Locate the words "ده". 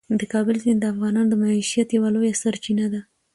2.93-3.01